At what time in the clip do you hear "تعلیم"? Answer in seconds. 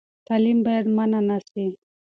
0.27-0.57